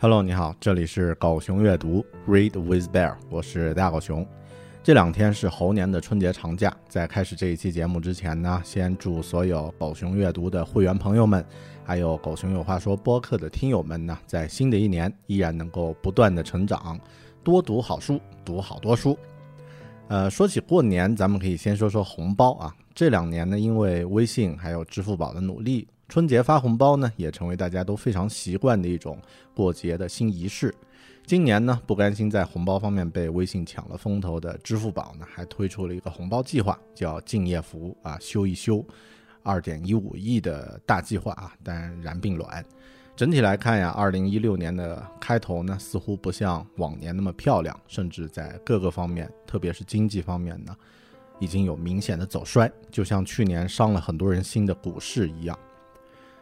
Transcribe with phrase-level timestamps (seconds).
[0.00, 4.24] Hello，你好，这里是狗熊阅读 Read with Bear，我是大狗熊。
[4.80, 11.44] 这两天是猴年的春节长假，在开始这一期节目之前呢，先祝所有狗熊阅读的会员朋友们，
[11.84, 16.96] 还有狗熊有话说播客的听友们呢，在新的一年依然能够不断的成长，
[17.42, 19.18] 多读好书，读好多书。
[20.06, 22.72] 呃，说起过年，咱们可以先说说红包啊。
[22.94, 25.88] 这两年呢，因为微信还有支付宝的努力。
[26.08, 29.20] 春节发红包呢，也成为大家都非常习惯的一种
[29.54, 30.74] 过节的新仪式。
[31.26, 38.82] 今年呢，不甘心在红包方面被微信抢了风头的支付宝呢，还推出了一个红包计划，叫“敬业福”啊，修一修，
[39.42, 42.64] 二点一五亿的大计划啊，但然并卵。
[43.14, 50.74] 整体来看呀，二零一六年的开头呢，似乎不像往年那么漂亮，甚至在各个方面，特别是经济方面呢，
[51.38, 55.58] 已经有明显的走衰，就像去年伤了很多人心的股市一样。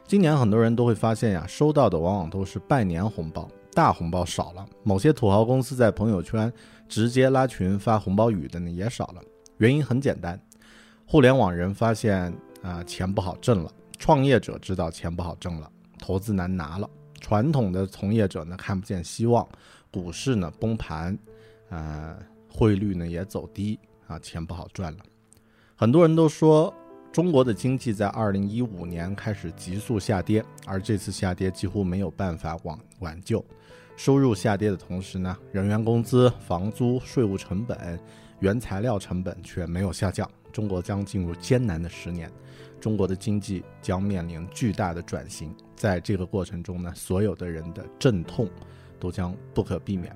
[0.07, 4.65] 今年很多人都会发现呀，收到的往往都是拜年红包，大红包少了。
[4.85, 6.51] 某些土豪公司在朋友圈
[6.89, 9.21] 直接拉群发红包雨的呢也少了。
[9.59, 10.41] 原因很简单，
[11.07, 15.69] 互联网人发现啊钱不好挣了，创业者知道钱不好挣了，
[15.99, 16.89] 投资难拿了，
[17.21, 19.45] 传统的从业者呢看不见希望，
[19.91, 21.19] 股市呢崩盘，
[21.71, 22.17] 呃
[22.49, 24.99] 汇率呢也走低啊钱不好赚了。
[25.75, 26.73] 很多人都说。
[27.17, 33.43] 中国的经济在二零一五年开始急速下跌，而这次下跌几乎没有办法挽挽救。
[33.97, 37.99] 收入下跌的同时呢，人员工资、房租、税务成本、
[38.41, 40.31] 原材料成本却没有下降。
[40.53, 42.31] 中国将进入艰难的十年，
[42.79, 45.57] 中国的经济将面临巨大的转型。
[45.75, 48.47] 在这个过程中呢，所有的人的阵痛
[49.01, 50.15] 都将不可避免。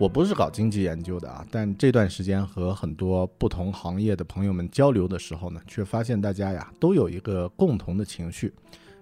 [0.00, 8.50] 我不是搞经济研究的啊，但这段时间和很多不同行业的朋友们交流的时候呢，却发现大家呀都有一个共同的情绪，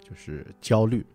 [0.03, 1.07] 就是焦虑。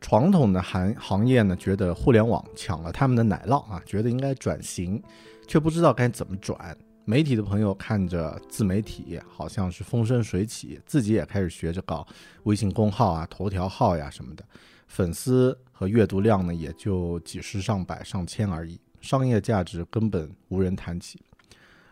[0.00, 5.02] 传统的行行业呢，觉得互联网抢了他们的奶酪啊，觉得应该转型，
[5.46, 6.74] 却不知道该怎么转。
[7.04, 12.06] 媒体的朋友看着自媒体好像是风生水起，自己也开始学着搞
[12.44, 14.42] 微信公号啊、头条号呀什么的，
[14.88, 18.80] 粉丝和阅读量呢也就几十上百上千而已。
[19.02, 21.20] 商业价值根本无人谈起，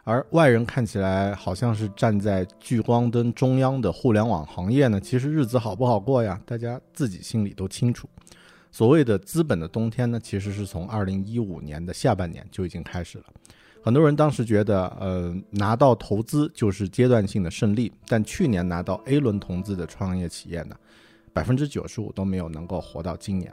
[0.05, 6.41] 而外人看起来好像是站在聚光灯中央的互联网行业呢，其实日子好不好过呀？
[6.47, 8.09] 大家自己心里都清楚。
[8.73, 13.25] 所谓的资本的冬天呢，其实是从二零一五年的下半年就已经开始了。
[13.83, 20.77] 很多人当时觉得，呃，拿到投资就是阶段性的胜利，但去年拿到 A 轮投资的创业企业呢，
[21.33, 23.53] 百分之九十五都没有能够活到今年。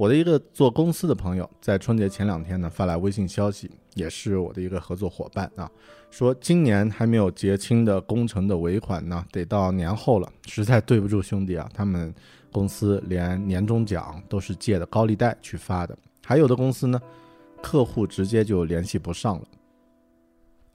[0.00, 5.70] 我的一个做公司的朋友，在春节前两天呢发来微信消息，也是我的一个合作伙伴啊，
[6.10, 12.14] 说今年还没有结清的工程的尾款呢，得到年后了，实在对不住兄弟啊，他们
[12.50, 15.94] 公司连年终奖都是借的高利贷去发的，
[16.24, 16.98] 还有的公司呢，
[17.60, 19.44] 客户直接就联系不上了。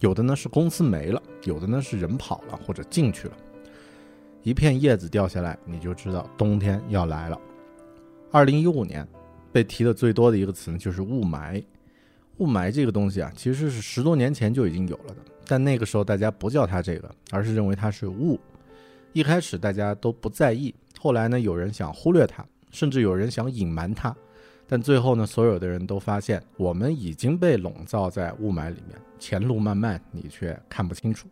[0.02, 3.34] 有的呢是公司没了，有的呢是人跑了或者进去了。
[4.44, 7.42] 一片叶子掉下来，你就知道冬天要来了。
[8.32, 9.08] 二零一五年
[9.52, 11.64] 被提的最多的一个词呢，就是雾霾。
[12.38, 15.18] 雾霾这个东西啊，其实是十多年前就已经有了的，
[15.48, 18.38] 但那个时候大家不叫它这个，而是认为它是雾。
[19.14, 24.14] 一开始大家都不在意，后来呢，有人想忽略它，甚至有人想隐瞒它，
[24.68, 31.30] 但最后呢，所有的人都发现，我们已经被笼罩在雾霾里面，前路漫漫，你却看不清楚。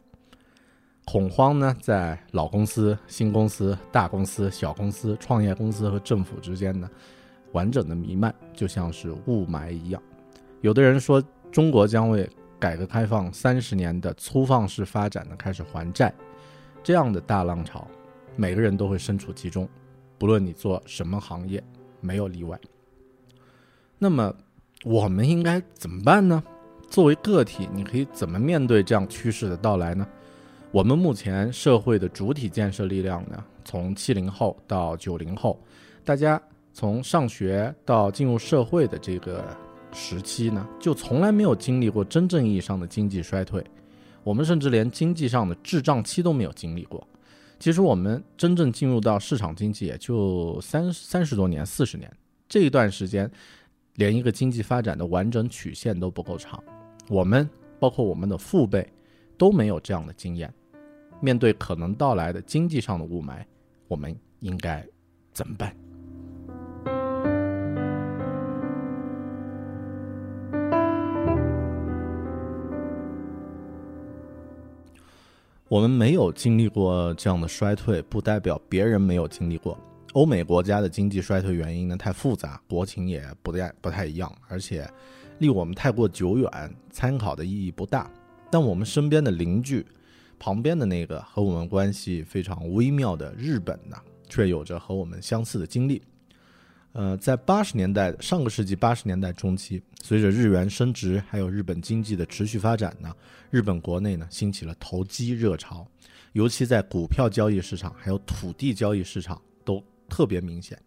[1.05, 6.89] 恐慌呢，在老公司、新公司、大公司、小公司、创业公司和政府之间呢，
[7.51, 10.01] 完整的弥漫，就像是雾霾一样。
[10.61, 11.21] 有的人说，
[11.51, 12.27] 中国将为
[12.57, 16.13] 改革开放三十年的粗放式发展呢开始还债，
[16.81, 17.85] 这样的大浪潮，
[18.37, 19.67] 每个人都会身处其中，
[20.17, 21.61] 不论你做什么行业，
[21.99, 22.57] 没有例外。
[23.99, 24.33] 那么，
[24.85, 26.41] 我们应该怎么办呢？
[26.89, 30.07] 作为个体，你可以怎么面对这样趋势的到来呢？
[30.73, 35.61] 我们目前社会的主体建设力量呢，从七零后到九零后，
[36.03, 36.41] 大家
[36.73, 39.45] 从上学到进入社会的这个。
[39.95, 43.63] 时期呢，就从来没有经历过真正意义上的经济衰退，
[44.23, 47.07] 我们甚至连经济上的滞胀期都没有经历过。
[47.59, 52.11] 其实我们真正进入到市场经济也就三三十多年、四十年
[52.49, 53.29] 这一段时间，
[53.97, 56.59] 连一个经济发展的完整曲线都不够长。
[57.07, 57.47] 我们
[57.79, 58.91] 包括我们的父辈
[59.37, 60.51] 都没有这样的经验。
[61.23, 63.45] 面对可能到来的经济上的雾霾，
[63.87, 64.85] 我们应该
[65.31, 65.73] 怎么办？
[75.69, 79.79] 我们没有经历过这样的衰退，不代表别人没有经历过。
[80.11, 84.85] 欧美国家的经济衰退原因呢太复杂，国情也不太不太一样，而且
[85.39, 86.51] 离我们太过久远，
[86.91, 88.11] 参考的意义不大。
[88.51, 89.83] 但我们身边的邻居，
[90.43, 93.95] 旁边的那个和我们关系非常微妙的日本呢，
[94.27, 96.01] 却有着和我们相似的经历。
[96.91, 103.15] 呃，在八十年代，上个世纪八十年代中期，随着日元升值，还有日本经济的持续发展呢，
[103.51, 105.87] 日本国内呢兴起了投机热潮，
[106.33, 110.77] 尤其在股票交易市场还有土地交易市场都特别明显。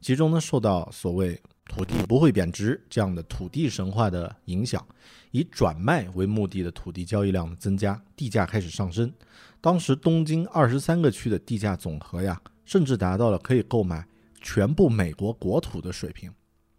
[0.00, 4.84] 其中呢，受到所谓土地不会贬值这样的土地神话的影响，
[5.30, 9.12] 以转卖为目的的土地交易量的增加，地价开始上升。
[9.60, 14.06] 当时东京二十三个区的地价总和呀，甚至达到了可以购买。
[14.42, 16.32] 全部美国国土的水平，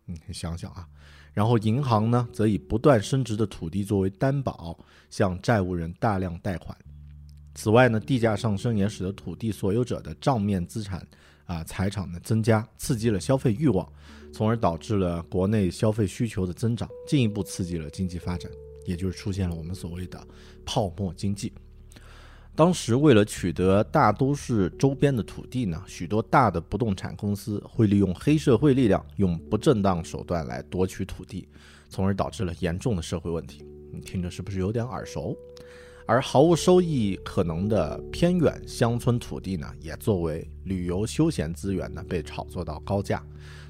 [0.06, 0.88] 你想想啊，
[1.34, 4.80] 然后银行呢，则以不断升值的土地作为担保，
[5.10, 6.78] 向债务人大量贷款。
[7.56, 11.06] 此外呢，地价上升也使得土地所有者的账面资产
[11.44, 13.86] 啊财产的增加，刺激了消费欲望，
[14.38, 18.52] 从而导致了国内消费需求的增长，进一步刺激了经济发展，
[18.86, 20.28] 也就是出现了我们所谓的
[20.64, 21.52] 泡沫经济。
[22.56, 31.48] 当时为了取得大都市周边的土地呢，许多大的不动产公司会利用黑社会力量，用不正当手段来夺取土地，
[31.90, 33.66] 从而导致了严重的社会问题。
[33.92, 35.36] 你听着是不是有点耳熟？
[36.08, 43.22] 而毫无收益可能的偏远乡村土地呢，也作为旅游休闲资源呢，被炒作到高价。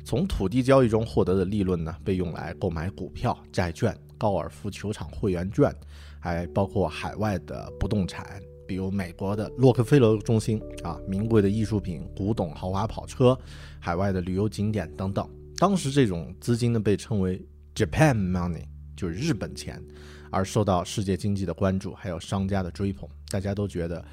[0.06, 5.76] 从土地交易中获得的利润呢，被用来购买股票、债券、高尔夫球场会员券，
[6.20, 8.40] 还包括海外的不动产。
[8.68, 13.36] 比如美国的洛克菲勒中心啊，名贵的艺术品、古董、豪华跑车、
[13.80, 15.28] 海外的旅游景点等等。
[15.58, 18.66] 当时这种资金呢被称为 Japan Money，
[18.96, 19.82] 就是日本钱，
[20.32, 23.08] 而受到世界经济的关注，还有商家的追捧。
[23.30, 24.06] 大家都觉得，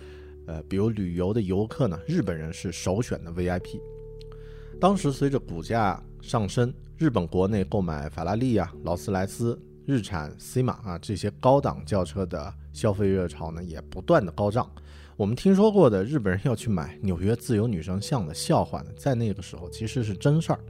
[0.46, 3.80] 呃，比如旅游的游客呢，日本人是首选的 VIP。
[4.80, 9.60] 当时随着股价上升，日本国内购买法拉利啊、劳斯莱斯。
[9.86, 14.66] 日产 C 马啊，这些高档轿车的消费热潮呢，也不断的高涨。
[15.14, 20.60] 我们听说过的日本人要去买纽约自由女神像的笑话呢，在那个时候其实是真事儿。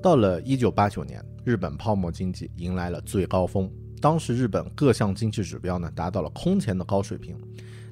[0.00, 3.68] 到了一九八九年，日本泡沫经济迎来了最高峰，
[4.00, 7.36] 当时日本各项经济指标呢达到了空前的高水平，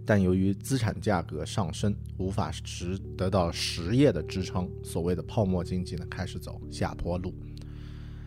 [0.05, 7.35] 但由于资产价格上升，无法实得到实业的支撑，所谓的泡沫经济呢开始走下坡路。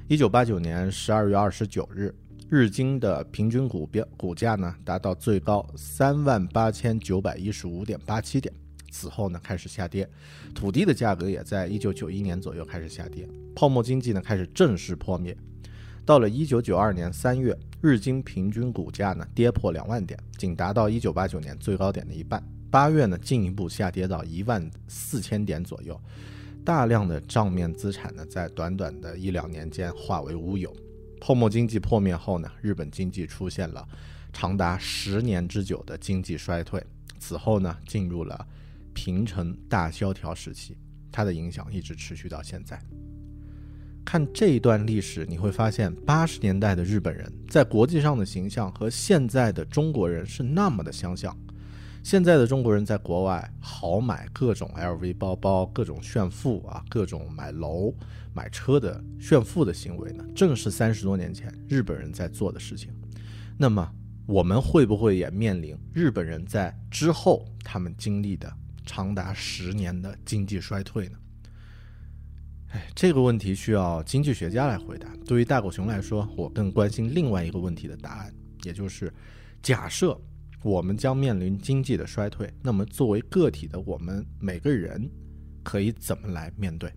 [0.08, 2.14] 一九八九年十二月二十九日，
[2.50, 8.54] 日经的平均股标股价呢达到最高三万八千九百一十五点八七点，
[8.90, 10.10] 此后呢开始下跌，
[10.54, 15.36] 土地的价格也在一九九一年左右开始下跌，泡沫经济呢开始正式破灭。
[16.06, 22.42] 到了一九九二年三月，日经平均股价呢跌破两万点，仅达到一九八九年最高点的一半。
[22.70, 26.00] 八月呢进一步下跌到一万四千点左右。
[26.64, 30.72] 大量的账面资产呢，在短短的一两年间化为乌有。
[31.20, 33.88] 泡沫经济破灭后呢，日本经济出现了
[34.32, 36.84] 长达十年之久的经济衰退。
[37.18, 38.48] 此后呢，进入了
[38.94, 40.78] 平成大萧条时期，
[41.12, 42.80] 它的影响一直持续到现在。
[44.06, 51.36] 看这一段历史，你会发现八十年代的日本人在国际上的形象和现在的中国人是那么的相像。
[52.04, 57.92] 现在的中国人在国外豪买各种 LV 包包，各种炫富啊，各种买楼、
[58.32, 62.94] 买车的炫富的行为呢，正是三十多年前日本人在做的事情。
[63.58, 63.92] 那么，
[64.28, 68.54] 我们会不会也面临日本人在之后他们经历的
[68.86, 71.18] 长达十年的经济衰退呢？
[72.70, 75.10] 哎，这个问题需要经济学家来回答。
[75.26, 79.14] 对于大狗熊来说，我更关心另外一个问题的答案，也就是
[79.62, 80.20] 假设。
[80.64, 85.08] 我们将面临经济的衰退，那么作为个体的我们每个人，
[85.62, 86.92] 可以怎么来面对？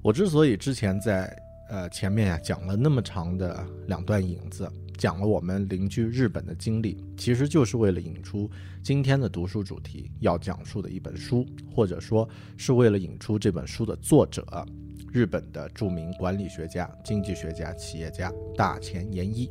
[0.00, 1.26] 我之所以之前在
[1.68, 8.50] 呃前面呀讲了那么长的两段引子，讲了我们邻居日本的经历，其实就是为了引出
[8.82, 14.44] 今天的读书主题要讲述的一本书，或者说是为了引出这本书的作者——
[15.12, 19.50] 日本的著名管理学家、经济学家、企业家大前研一。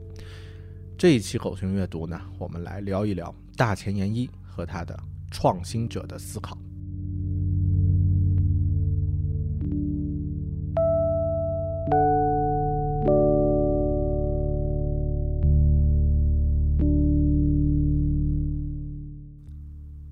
[0.97, 4.97] 这一期狗熊阅读呢，我们来聊一聊大前研一和他的
[5.29, 6.57] 创新者的思考。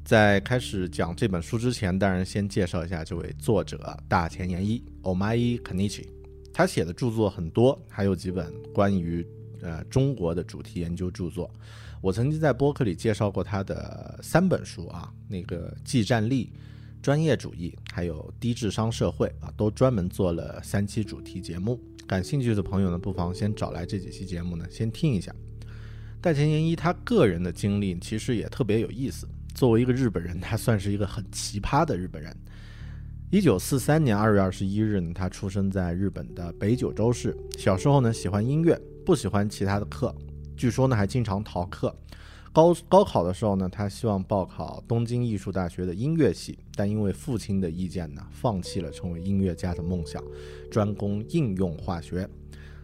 [0.04, 6.08] 在开始讲这本书之前，当然先介绍一下这位作者大前研一 Omai Kenichi。
[6.54, 9.26] 他写的著作很多，还有几本关于。
[9.66, 11.50] 呃，中国的主题研究著作，
[12.02, 16.52] 我曾经在播客里介绍过他的三本书啊，那个技战力、
[17.02, 21.80] 专业主义，还有低智商社会啊，都专门做了三期主题节目。
[22.06, 25.34] 感兴趣的朋友呢，不妨先找来这几期节目呢，先听一下。
[26.20, 29.26] 大前研一他个人的经历其实也特别有意思。
[29.54, 32.36] 作为一个日本人，他算是一个很奇葩的日本人。
[33.32, 37.36] 一九四三年二月二十一日呢，他出生在日本的北九州市。
[37.58, 38.80] 小时候呢，喜欢音乐。
[39.06, 40.16] 不喜欢其他的课，
[40.56, 41.94] 据说呢还经常逃课。
[42.54, 50.24] 高高考的时候呢，他希望报考东京艺术大学的音乐系，但因为父亲的意见呢，放弃了成为音乐家的梦想，
[50.72, 52.26] 专攻应用化学。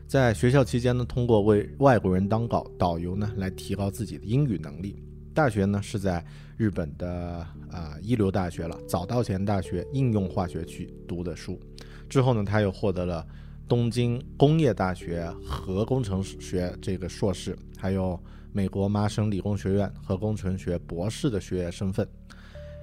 [0.08, 5.02] 在学校期间呢，通过为外国人当导导游呢，来提高自己的英语能力。
[5.40, 6.22] 大学呢是在
[6.58, 11.58] 日本的啊一流大学了早稻田大学应用化学去读的书。
[12.10, 13.26] 之后呢，他又获得了。
[13.66, 22.06] 东京工业大学核工程学这个硕士，还有美国麻省理工学院核工程学博士的学业身份。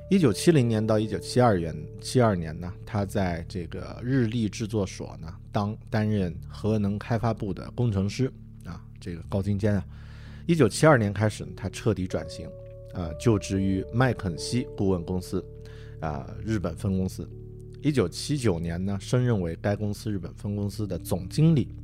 [0.09, 8.33] 一九七零年到一九七二年，七二年呢，他在这个日立制作所呢当担任核能开发部的工程师
[8.65, 9.85] 啊，这个高精尖啊。
[10.47, 12.49] 一九七二年开始，他彻底转型，
[12.95, 15.45] 啊，就职于麦肯锡顾问公司，
[15.99, 17.29] 啊，日本分公司。
[17.83, 21.75] 一九七九年呢，升任为该公司日本分公司的总经理。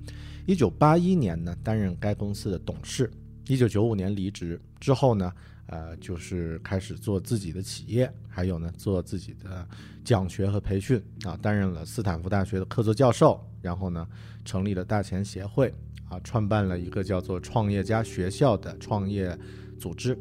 [0.47, 3.11] 一九八一年呢，担任该公司的董事。
[3.49, 5.33] 一九九五年离职之后呢，
[5.66, 9.66] 呃，就是开始做自己的企业，还有呢，做自己的
[10.04, 13.45] 讲学和培训啊，担任了斯坦福大学的客座教授。
[13.61, 14.07] 然后呢，
[14.45, 15.73] 成立了大钱协会
[16.12, 19.37] 啊，创办了一个叫做创业家学校的创业
[19.78, 20.16] 组织。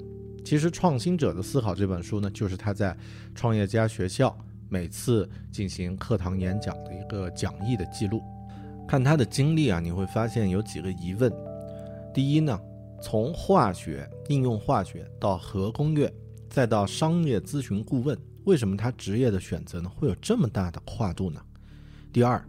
[0.46, 2.96] 其实，《创新者的思考》这本书呢，就是他在
[3.36, 4.36] 创业家学校。
[4.70, 8.24] 每次进行课堂演讲的一个讲义的记录，
[8.88, 11.30] 看他的经历啊，你会发现有几个疑问。
[12.14, 12.58] 第一呢，
[13.04, 16.10] 从化学应用化学到核工业，
[16.50, 21.42] 再到商业咨询顾问，为什么他职业的选择呢会有这么大的跨度呢？
[22.14, 22.42] 第二，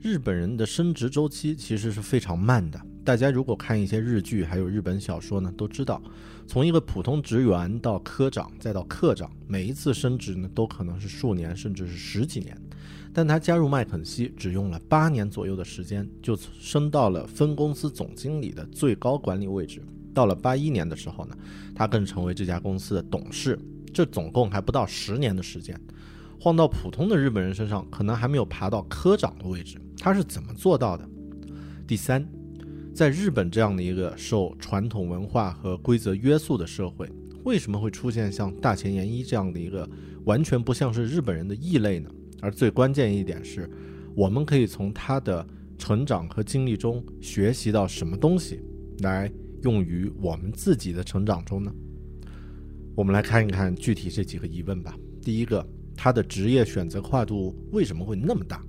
[0.00, 2.80] 日本人的升职周期其实是非常慢的。
[3.04, 6.00] 大家如果看一些日剧，还有日本小说呢，都知道，
[6.46, 12.56] 从一个普通职员到科长，再到科长，每一次升职呢，都可能是数年，甚至是十几年。
[13.12, 19.82] 但他加入麦肯锡，只用了八年左右的时间，就升到了分公司总经理的最高管理位置。
[20.14, 21.36] 到了八一年的时候呢，
[21.74, 23.58] 他更成为这家公司的董事。
[23.92, 25.80] 这总共还不到十年的时间，
[26.40, 29.78] 晃到普通的日本人身上，可能还没有爬到科长的位置。
[29.98, 31.08] 他是怎么做到的？
[31.86, 32.26] 第三。
[32.94, 37.08] 在日本这样的一个受传统文化和规则约束的社会，
[37.44, 39.88] 为什么会出现像大前研一这样的一个
[40.24, 42.10] 完全不像是日本人的异类呢？
[42.40, 43.70] 而最关键一点是，
[44.16, 45.46] 我们可以从他的
[45.78, 48.60] 成长和经历中学习到什么东西，
[48.98, 49.30] 来
[49.62, 51.72] 用于我们自己的成长中呢？
[52.96, 54.96] 我们来看一看具体这几个疑问吧。
[55.22, 55.64] 第一个，
[56.00, 58.62] 他的职业选择跨度为什么会那么大？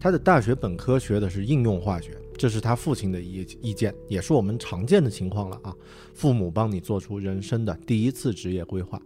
[0.00, 2.16] 他的大学本科学的是应用化学。
[2.38, 5.76] 这是他父亲的意意见，也是我们常见的情况了啊。
[6.14, 9.00] 父母帮你做出人生的第一次职业规划，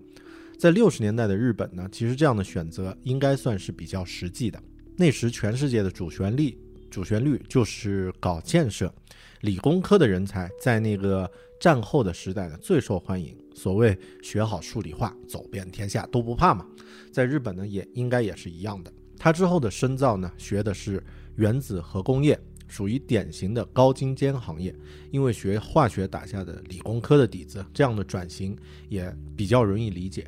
[0.56, 4.62] 在六十年代的日本呢，其实这样的选择应该算是比较实际的。
[4.96, 6.56] 那时全世界的主旋律
[6.88, 8.94] 主旋律就是搞建设，
[9.40, 13.36] 理工科的人才在那个战后的时代呢最受欢迎。
[13.54, 16.66] 所谓学好数理化，走遍天下都不怕嘛。
[17.10, 18.92] 在日本呢，也应该也是一样的。
[19.18, 21.02] 他之后的深造呢，学的是
[21.36, 22.38] 原子核工业，
[22.68, 24.74] 属于典型的高精尖行业。
[25.10, 28.54] 因为学化学打下的理工科的底子，这样的转型
[28.90, 30.26] 也比较容易理解。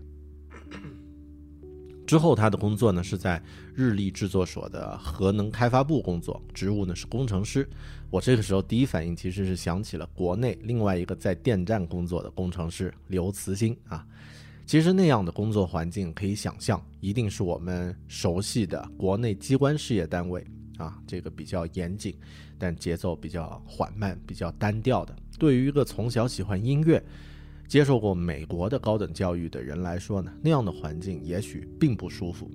[2.09, 3.41] 之后他的工作呢，是在
[3.75, 7.69] 日立制作所的核能开发部工作，职务呢是工程师。
[8.09, 14.07] 我这个时候第一反应其实是想起了国内另外一个在电站工作的工程师刘慈欣啊。
[14.65, 20.43] 其实那样的工作环境可以想象，一定是我们熟悉的国内机关事业单位
[20.79, 22.17] 啊，这个比较严谨，
[22.59, 25.15] 但节奏比较缓慢、比较单调的。
[25.39, 27.05] 对于一个从小喜欢音乐、
[27.69, 32.51] 接受过美国的高等教育的人来说呢，那样的环境也许并不舒服。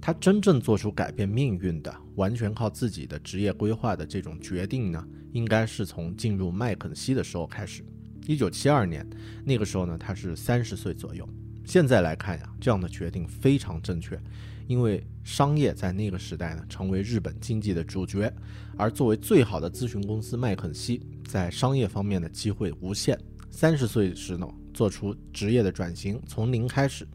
[0.00, 7.84] 他真正做出改变命运的，完全靠自己的职业规划的这种决定呢，应该是从进入麦肯锡的时候开始。
[8.26, 9.08] 一九七二年，
[9.44, 11.28] 那个时候呢，他是三十岁左右。
[11.64, 14.20] 现在来看呀，这样的决定非常正确，
[14.66, 18.32] 因为商业在那个时代呢，成为日本经济的主角，
[18.76, 23.16] 而作为最好的咨询公司麦肯锡，在商业方面的机会无限。
[23.52, 27.06] 三十岁时呢，做出职业的转型，从零开始。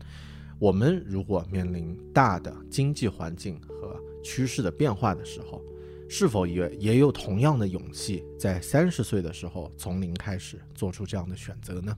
[0.59, 5.61] 我们如果面临大的经济环境和趋势的变化的时候，
[6.07, 11.97] 是否也也有同样的勇气，在三十岁的时候从零开始做出这样的选择呢？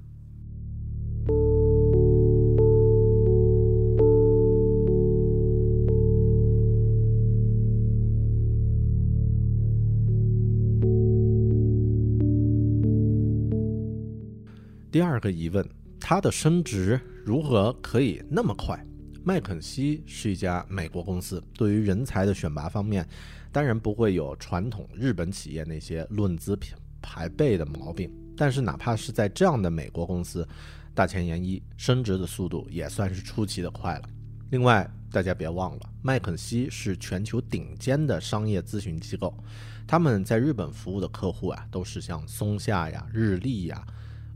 [14.91, 15.67] 第二个疑问。
[16.01, 18.84] 他的升职如何可以那么快？
[19.24, 23.08] 麦肯锡是一家美国公司，对于人才的选拔方面，
[23.52, 26.58] 当然不会有传统日本企业那些论资
[27.02, 28.10] 排辈的毛病。
[28.36, 30.47] 但是哪怕是在这样的美国公司，
[30.95, 34.10] 大前研一升职的速度也算是出奇的快了。
[34.49, 39.38] 另外，大家别忘了，麦肯锡是全球顶尖的商业咨询机构，
[39.86, 43.86] 他们在日本服务的客户啊，都是像松下呀、日立呀。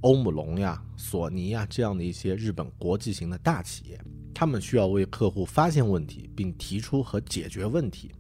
[0.04, 3.98] 欧姆龙呀、索尼呀这样的一些日本国际型的大企业，
[4.34, 8.12] 他们需要为客户发现问题，并提出和解决问题，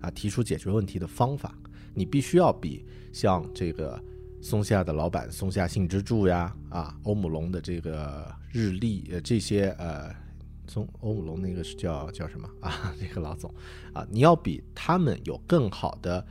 [0.00, 1.52] 啊，提出解决问题的方法。
[1.94, 4.00] 你必须要比像这个
[4.40, 10.14] 松下的老板松下幸之助呀，啊，欧姆龙的这个日立呃这些呃，
[10.68, 12.94] 从欧姆龙那个是叫叫什么啊？
[13.00, 13.52] 那个老总
[13.92, 16.24] 啊，你要比他们有更好的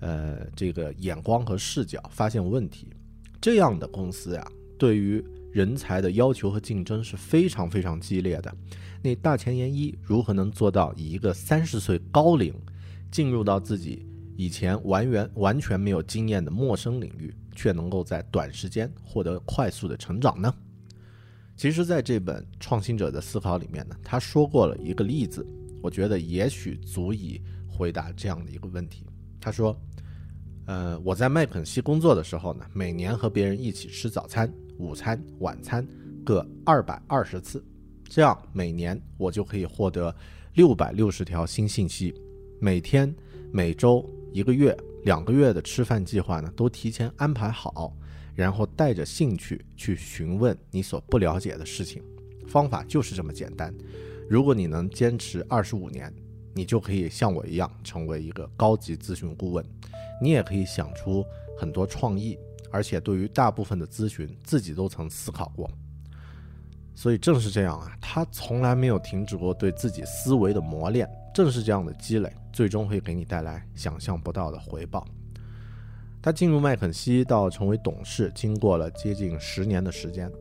[0.00, 2.92] 呃这个眼光和视角，发现问题。
[3.40, 8.54] 这样的公司呀，对于人才的要求和竞争是非常非常激烈的。
[9.02, 12.52] 那大前研一如何能做到以一个三十岁高龄，
[13.10, 14.04] 进入到自己
[14.36, 20.52] 以前完全完全没有经验的陌生领域，却能够在短时间获得快速的成长呢？
[21.56, 25.46] 其实，在这本《创新者的思考》里面呢，他说过了一个例子，
[25.80, 29.06] 我觉得也许足以回答这样的一个问题。
[29.40, 29.78] 他说。
[30.66, 35.86] 呃，我在麦肯锡工作的时候呢，每年和别人一起吃早餐、午餐、晚餐
[36.24, 37.64] 各二百二十次，
[38.08, 40.14] 这样每年我就可以获得
[40.54, 42.12] 六百六十条新信息。
[42.60, 43.14] 每天、
[43.52, 47.96] 每周、一个月、两个月的吃饭计划呢，都提前安排好，
[48.34, 52.02] 然后带着兴趣去询问你所不了解的事情。
[52.48, 53.72] 方法就是这么简单。
[54.28, 56.12] 如果你能坚持二十五年，
[56.56, 59.62] 你就可以像我一样成为一个高级咨询顾问。
[60.22, 61.22] 你也可以想出
[61.58, 62.38] 很多创意，
[62.70, 65.70] 而且对于大部分的咨询，自己都曾思考过。
[66.94, 71.06] 所以正是这样啊，他从来没有停止过对自己思维的磨练。
[71.34, 75.06] 正是这样的积累，最终会给你带来想象不到的回报。
[76.22, 80.32] 他进入麦肯锡到成为董事，经过了接近十年的时间。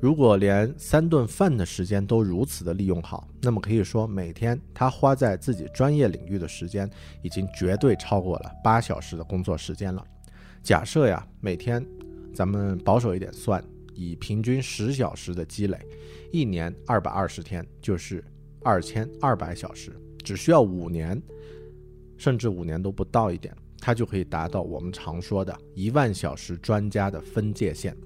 [0.00, 6.88] 如果连三顿饭的时间都如此的利用好，那么可以说每天他花在自己专业领域的时间
[7.20, 10.04] 已经绝对超过了八小时的工作时间了。
[10.62, 11.84] 假设呀，每天
[12.32, 15.76] 咱们保守一点算，以平均十小时的积累，
[16.30, 18.22] 一年二百二十天就是
[18.62, 19.90] 二千二百小时，
[20.22, 21.20] 只需要五年，
[22.16, 27.96] 甚至五年都不到一点，他就可以达到我们常说的一万小时专家的分界线。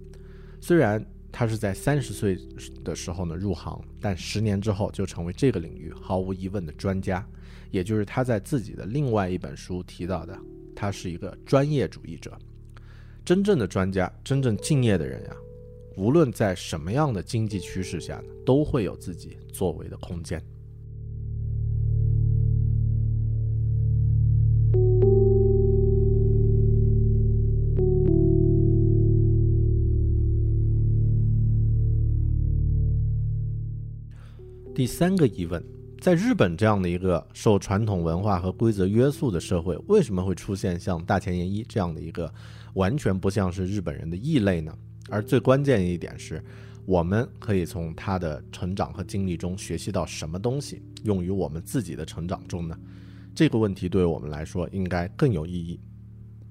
[0.58, 1.04] 虽然。
[1.32, 2.38] 他是在三十岁
[2.84, 7.26] 的时候呢入行，但十年之后就成为这个领域毫无疑问的专家，
[7.70, 10.38] 也就是他在自己的另外一本书提到的，
[10.76, 12.38] 他是一个专业主义者。
[13.24, 15.36] 真正的专家，真正敬业的人呀，
[15.96, 20.42] 无论在什么样的经济趋势下呢，都会有自己作为的空间。
[34.82, 35.64] 第三个疑问，
[36.00, 42.28] 在日本这样的一个受传统文化和规则约束的社会，为什么会出现像大前研一这样的一个
[42.74, 44.76] 完全不像是日本人的异类呢？
[45.08, 46.42] 而最关键一点是，
[46.84, 52.76] 我们可以从他的成长和经历中学习到什么东西，用于我们自己的成长中呢？
[53.36, 55.78] 这个问题对我们来说应该更有意义。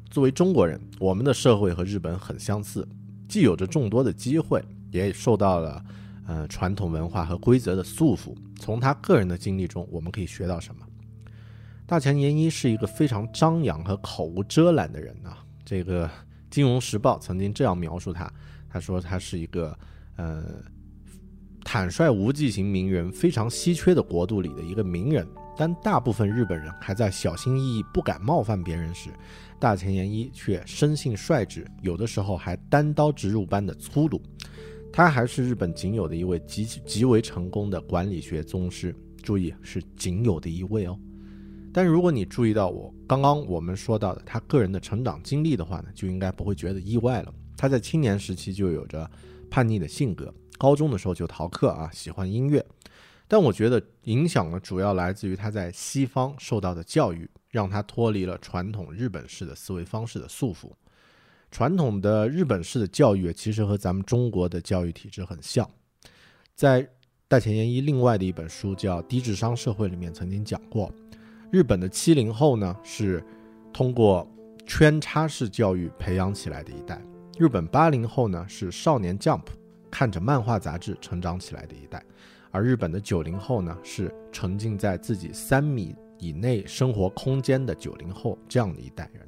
[0.10, 2.88] 作为中国人，我们的社会和日本很相似，
[3.28, 5.84] 既有着众多的机会，也受到了。
[6.32, 10.86] 呃，传统文化和规则的束缚，从他个人的经历中，我们可以学到什么？
[11.86, 15.44] 大前研一是一个非常张扬和口无遮拦的人啊。
[15.66, 16.08] 这个
[16.50, 18.32] 《金融时报》曾经这样描述他：
[18.70, 19.78] 他说他是一个
[20.16, 20.46] 呃
[21.66, 25.28] 坦率无忌型名人，非常稀缺的国度里的一个名人。
[25.58, 29.10] 当大部分日本人还在小心翼翼、不敢冒犯别人时，
[29.60, 34.22] 大前研一却生性率直，有的时候还单刀直入般的粗鲁。
[34.94, 41.00] 他还是日本仅有的一位极极为成功的管理学宗师，注意是仅有的一位哦。
[41.74, 47.34] 但如果你注意到我刚刚我们说到的他个人的成长经历的话呢，就应该不会觉得意外了。
[47.56, 49.10] 他在青年时期就有着
[49.50, 52.66] 叛逆的性格，高中的时候就逃课啊，喜欢音乐。
[53.30, 60.70] 但我觉得影响呢，主要来自于他在西方受到的教育，让他脱离了传统日本式的思维方式的束缚。
[61.52, 65.70] 传统的日本式的教育其实和咱们中国的教育体制很像，
[66.56, 66.88] 在
[67.28, 70.90] 大前研一另外的一本书叫《低智商社会》里面曾经讲过，
[71.52, 73.22] 日本的七零后呢是
[73.74, 74.26] 通过
[74.66, 77.02] 圈叉式教育培养起来的一代，
[77.38, 79.44] 日本八零后呢是少年 Jump
[79.90, 82.02] 看着漫画杂志成长起来的一代，
[82.50, 89.26] 而日本的九零后呢是沉浸在自己三米以内生活空间的九零后这样的一代人。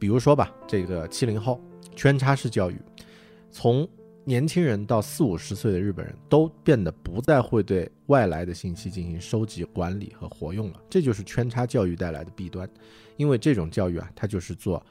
[0.00, 1.60] 比如说吧，这个七零后
[1.94, 2.80] 圈叉式教育，
[3.50, 3.86] 从
[4.24, 10.80] 年轻人到四五十岁的日本人都变得不再会对外来的信息进行收集、管理和活用了。
[10.88, 12.68] 这就是圈叉教育带来的弊端，
[13.16, 14.82] 因为这种教育啊，它就是做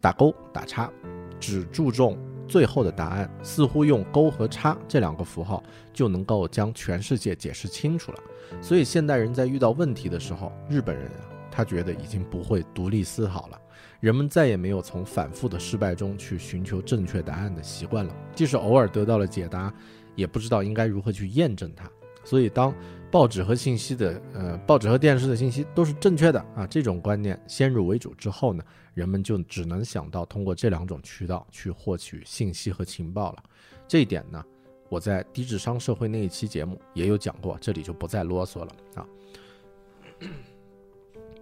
[0.00, 0.90] 打勾打叉，
[1.38, 5.62] 只注重最后的答案，似乎用勾和叉这两个符号
[5.92, 8.18] 就能够将全世界解释清楚了。
[8.60, 13.60] 所以现代人在遇到问题的时候，日本人啊，他觉得已经不会独立思考了。
[14.06, 18.16] 人们再也没有从反复的失败中去寻求正确答案的习惯了。
[18.36, 19.74] 即使偶尔得到了解答，
[20.14, 21.90] 也不知道应该如何去验证它。
[22.22, 22.72] 所以，当
[23.10, 28.62] 报纸和信息的呃报纸和电视的信息都是正确的啊，这种观念先入为主之后呢，
[28.94, 33.42] 人们就只能想到通过这两种渠道去获取信息和情报了。
[33.88, 34.40] 这一点呢，
[34.88, 39.04] 我在低智商社会那一期节目也有讲过，这里就不再啰嗦了啊。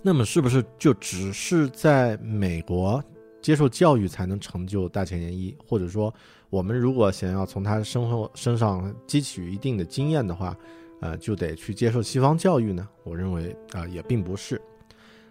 [0.06, 3.02] 那么是不是就只是在美国
[3.40, 5.56] 接受教育才能成就大前研一？
[5.66, 6.12] 或者说，
[6.50, 10.54] 我们如果想要从他身后身上汲取一定的经验的话，
[11.00, 12.86] 呃，就得去接受西方教育呢？
[13.02, 14.60] 我认为啊，也并不是。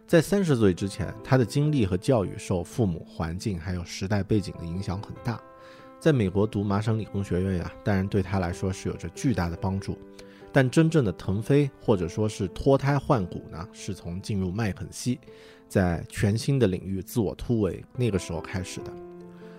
[0.08, 5.40] 在三十岁之前，他的经历和教育受父母、环境还有时代背景的影响很大。
[6.00, 9.96] 在美国读麻省理工学院呀，当然对他来说是有着巨大的帮助。
[10.54, 15.20] 但真正的腾飞或者说是脱胎换骨呢，是从进入麦肯锡，
[15.68, 18.92] 在全新的领域自我突围那个时候开始的。《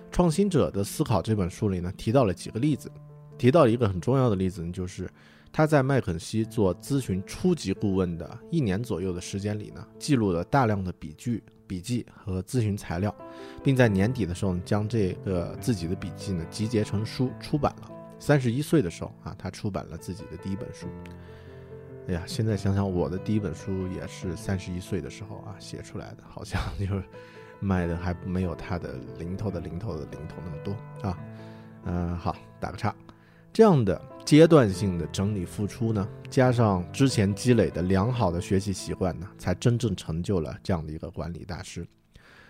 [0.09, 2.89] 创新者的思考》这本书里呢，提到了几个例子，
[3.37, 5.09] 提到一个很重要的例子呢，就是
[5.51, 13.13] 他在麦肯锡做咨询初级顾问的一年左右的时间里呢，记录了大量的笔记、笔记和咨询材料，
[13.61, 17.91] 并在年底的时候将这个自己的笔记呢集结成书出版了。
[18.19, 20.87] 三十一岁的时候啊，他出版了自己的第一本书。
[22.07, 27.03] 哎呀，现在想想，我的第一本书也是三十一岁的时候啊写出来的，好像就是
[27.59, 31.17] 卖的还没有他的零头的零头的零头那么多啊。
[31.85, 32.95] 嗯，好，打个叉。
[33.51, 41.87] 这样的阶段性的整理付出呢，加上之前积累的良好的学习习惯呢，才真正成就了这样的一个管理大师。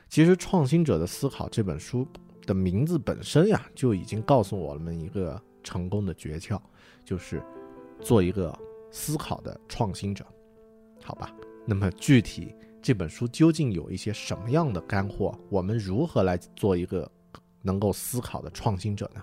[0.10, 2.06] 其实，《创新者的思考》这本书
[2.46, 5.42] 的名字本身呀，就已经告诉我们一个。
[5.66, 6.62] 成功的诀窍
[7.04, 7.44] 就是
[8.00, 8.58] 做一个
[8.92, 10.24] 思考的创新者，
[11.04, 11.36] 好吧？
[11.66, 15.38] 那么具体这本书究竟有一些什么样的干货？
[15.50, 17.12] 我们如何来做一个
[17.64, 19.22] 能够思考的创新者呢？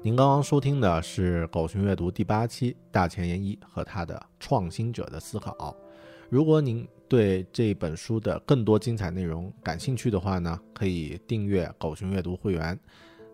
[0.00, 5.74] 您刚刚收听的是《狗熊阅读》第八期《大前研一》和他的创新者的思考。
[6.30, 12.78] 如果您对这本书的更多精彩内容感兴趣的话呢，可以订阅狗熊阅读会员，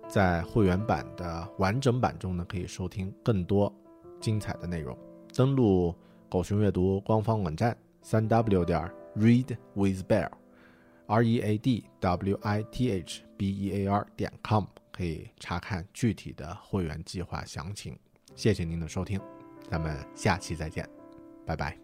[0.08, 3.70] 在会员版的完整版中呢，可以收听更多
[4.18, 4.96] 精彩的内容。
[5.34, 5.94] 登录
[6.30, 14.32] 狗熊阅读官方网站三 w 点 readwithbear，r e a d w i t h b e a r 点
[14.42, 17.98] com，可以查看具体的会员计划详情。
[18.36, 19.20] 谢谢您的收听，
[19.68, 20.88] 咱们下期再见，
[21.44, 21.83] 拜拜。